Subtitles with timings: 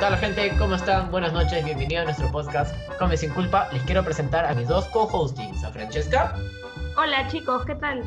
[0.00, 0.54] tal gente?
[0.58, 1.10] ¿Cómo están?
[1.10, 3.68] Buenas noches, bienvenidos a nuestro podcast Come sin culpa.
[3.72, 6.36] Les quiero presentar a mis dos co-hostings, a Francesca.
[6.96, 8.04] Hola chicos, ¿qué tal?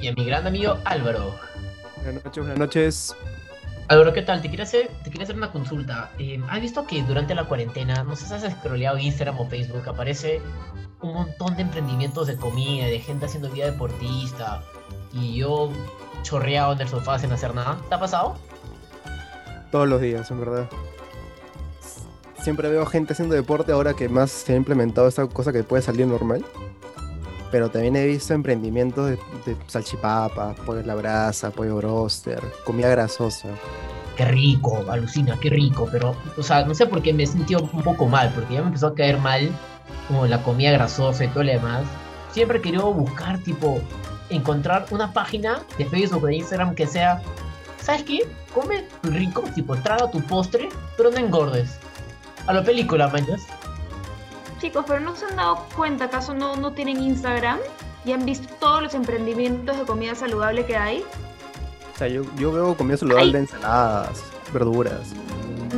[0.00, 1.34] Y a mi gran amigo Álvaro.
[2.04, 3.16] Buenas noches, buenas noches.
[3.88, 4.42] Álvaro, ¿qué tal?
[4.42, 6.12] Te quería hacer, te quería hacer una consulta.
[6.20, 9.88] Eh, ¿Has visto que durante la cuarentena, no sé si has scrolleado Instagram o Facebook,
[9.88, 10.40] aparece
[11.00, 14.62] un montón de emprendimientos de comida, de gente haciendo vida deportista,
[15.12, 15.72] y yo
[16.22, 17.76] chorreado en el sofá sin hacer nada?
[17.88, 18.36] ¿Te ha pasado?
[19.72, 20.68] Todos los días, en verdad.
[22.42, 25.80] Siempre veo gente haciendo deporte ahora que más se ha implementado esta cosa que puede
[25.80, 26.44] salir normal.
[27.52, 33.48] Pero también he visto emprendimientos de, de salchipapas, pollo la brasa, pollo broster, comida grasosa.
[34.16, 37.82] Qué rico, alucina, qué rico, pero, o sea, no sé por qué me he un
[37.82, 39.50] poco mal, porque ya me empezó a caer mal
[40.08, 41.84] como la comida grasosa y todo lo demás.
[42.32, 43.80] Siempre he querido buscar, tipo,
[44.30, 47.22] encontrar una página de Facebook o de Instagram que sea,
[47.80, 48.20] ¿sabes qué?
[48.52, 51.78] Come rico, tipo, traga tu postre, pero no engordes.
[52.46, 53.46] A la película, manches.
[54.60, 57.58] Chicos, pero no se han dado cuenta, ¿acaso no, no tienen Instagram?
[58.04, 61.04] ¿Y han visto todos los emprendimientos de comida saludable que hay?
[61.94, 65.12] O sea, yo, yo veo comida saludable de ensaladas, verduras.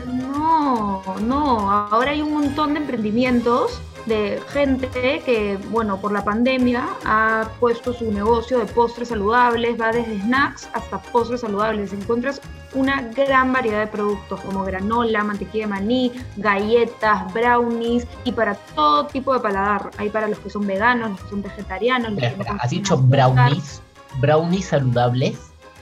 [0.06, 6.86] No, no, ahora hay un montón de emprendimientos de gente que, bueno, por la pandemia
[7.04, 11.92] ha puesto su negocio de postres saludables, va desde snacks hasta postres saludables.
[11.92, 12.40] Encuentras
[12.74, 19.06] una gran variedad de productos como granola, mantequilla de maní, galletas, brownies y para todo
[19.06, 19.90] tipo de paladar.
[19.96, 22.12] Hay para los que son veganos, los que son vegetarianos.
[22.12, 23.82] Los Espera, que no ¿Has dicho brownies?
[24.20, 25.38] ¿Brownies saludables?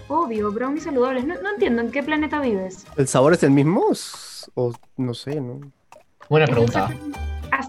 [0.08, 1.24] Obvio, brownies saludables.
[1.24, 2.84] No, no entiendo, ¿en qué planeta vives?
[2.96, 3.86] ¿El sabor es el mismo?
[4.54, 5.60] O no sé, ¿no?
[6.28, 6.90] Buena pregunta.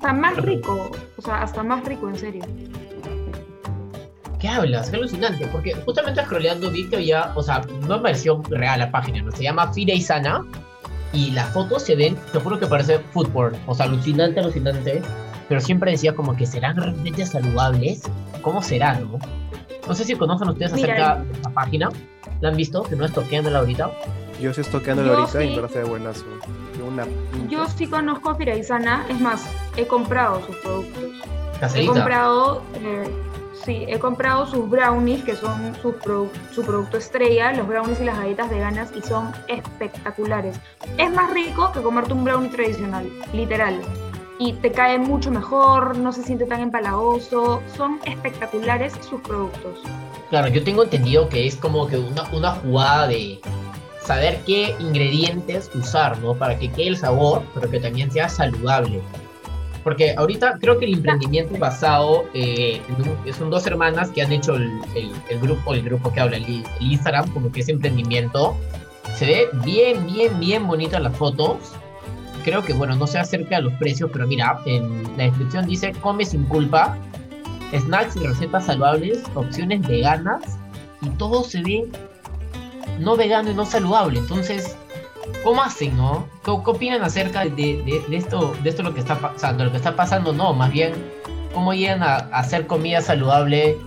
[0.04, 2.44] Hasta más rico, o sea, hasta más rico, en serio.
[4.38, 4.90] ¿Qué hablas?
[4.90, 8.92] Qué alucinante, porque justamente scrolleando vi que había, o sea, no me pareció real la
[8.92, 9.32] página, ¿no?
[9.32, 10.46] Se llama Fira y Sana,
[11.14, 15.02] y las fotos se ven, te juro que parece fútbol, o sea, alucinante, alucinante,
[15.48, 18.02] pero siempre decía como que serán realmente saludables,
[18.42, 19.18] ¿cómo será, no?
[19.88, 21.90] No sé si conocen ustedes Mira, acerca de esta página,
[22.42, 22.84] ¿la han visto?
[22.84, 23.90] Que no es toqueándola ahorita.
[24.40, 25.56] Yo sí estoy tocando Yo ahorita y sí.
[25.56, 26.26] verdad se ve buenazo.
[26.78, 27.06] Yo una
[27.50, 29.46] Yo sí conozco a Firaizana, es más,
[29.78, 31.04] he comprado sus productos.
[31.76, 33.10] He comprado, eh,
[33.64, 38.06] sí, he comprado sus brownies, que son su, produ- su producto estrella, los brownies y
[38.06, 40.60] las galletas veganas, y son espectaculares.
[40.98, 43.80] Es más rico que comerte un brownie tradicional, literal.
[44.40, 49.80] Y te cae mucho mejor, no se siente tan empalagoso, son espectaculares sus productos.
[50.32, 53.40] Claro, yo tengo entendido que es como que una, una jugada de
[54.06, 56.34] saber qué ingredientes usar, ¿no?
[56.36, 59.02] Para que quede el sabor, pero que también sea saludable.
[59.84, 62.82] Porque ahorita creo que el emprendimiento basado eh,
[63.38, 66.64] son dos hermanas que han hecho el, el- el grupo, el grupo que habla, el,
[66.80, 68.56] Instagram, como que ese emprendimiento.
[69.18, 71.58] Se ve bien, bien, bien bonito las fotos.
[72.46, 75.92] Creo que, bueno, no sé acerca de los precios, pero mira, en la descripción dice,
[76.02, 76.98] come sin culpa,
[77.78, 80.58] snacks y recetas saludables, opciones veganas,
[81.02, 81.86] y todo se ve
[83.00, 84.20] no vegano y no saludable.
[84.20, 84.76] Entonces,
[85.44, 86.28] ¿cómo hacen, no?
[86.44, 89.66] ¿Qué, qué opinan acerca de, de- de esto, de esto lo que está pasando?
[89.66, 90.94] Lo que está pasando, no, más bien,
[91.54, 93.78] ¿cómo llegan a, a hacer comida saludable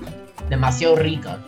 [0.48, 1.38] demasiado rica?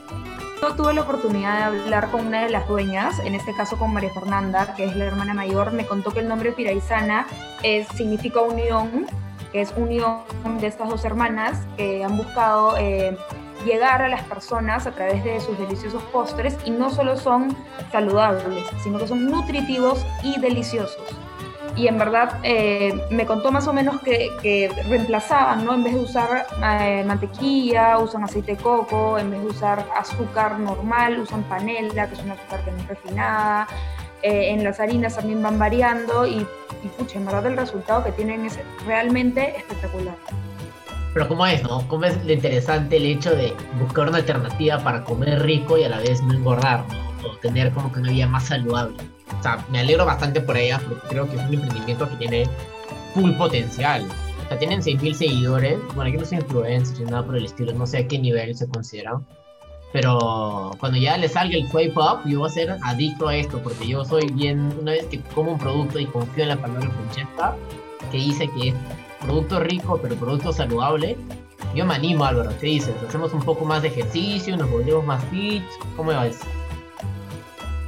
[0.60, 3.92] Yo tuve la oportunidad de hablar con una de las dueñas, en este caso con
[3.92, 5.72] María Fernanda, que es la hermana mayor.
[5.72, 7.28] Me contó que el nombre Firaizana
[7.62, 9.06] es, significa unión,
[9.52, 10.18] que es unión
[10.60, 13.16] de estas dos hermanas que han buscado eh,
[13.64, 17.56] llegar a las personas a través de sus deliciosos postres y no solo son
[17.92, 21.02] saludables, sino que son nutritivos y deliciosos.
[21.76, 25.74] Y en verdad eh, me contó más o menos que, que reemplazaban, ¿no?
[25.74, 26.46] En vez de usar
[26.80, 32.14] eh, mantequilla, usan aceite de coco, en vez de usar azúcar normal, usan panela, que
[32.14, 33.68] es una azúcar que no es refinada.
[34.22, 36.44] Eh, en las harinas también van variando y,
[36.82, 40.16] y pucha, en verdad el resultado que tienen es realmente espectacular.
[41.14, 41.86] Pero ¿cómo es, no?
[41.88, 45.88] ¿Cómo es lo interesante el hecho de buscar una alternativa para comer rico y a
[45.88, 47.28] la vez no engordar, ¿no?
[47.28, 48.96] O tener como que una vida más saludable.
[49.38, 52.48] O sea, me alegro bastante por ella porque creo que es un emprendimiento que tiene
[53.14, 54.06] full potencial.
[54.44, 55.78] O sea, tienen 6.000 seguidores.
[55.94, 58.54] Bueno, yo no soy influencer ni nada por el estilo, no sé a qué nivel
[58.56, 59.26] se consideran.
[59.92, 63.58] Pero cuando ya le salga el swipe up, yo voy a ser adicto a esto
[63.62, 66.90] porque yo soy bien, una vez que como un producto y confío en la palabra
[66.90, 67.56] Francesca,
[68.10, 68.74] que dice que
[69.20, 71.16] producto rico pero producto saludable,
[71.74, 72.94] yo me animo Álvaro, ¿qué dices?
[73.06, 74.56] ¿Hacemos un poco más de ejercicio?
[74.56, 75.62] ¿Nos volvemos más fit?
[75.96, 76.40] ¿Cómo ves?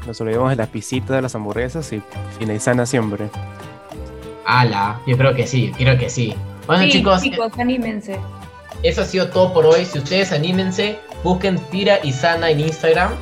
[0.07, 2.03] Nos olvidamos de las pisitas, de las hamburguesas y
[2.39, 3.29] finalizana siempre.
[4.45, 6.35] Ala, yo creo que sí, creo que sí.
[6.67, 8.19] Bueno Sí, chicos, chicos, anímense.
[8.83, 9.85] eso ha sido todo por hoy.
[9.85, 13.13] Si ustedes anímense, busquen Tira y Sana en Instagram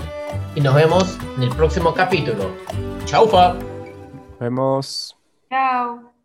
[0.54, 2.50] y nos vemos en el próximo capítulo.
[3.04, 3.54] Chau, fa.
[3.54, 5.16] Nos vemos.
[5.50, 6.17] Chao.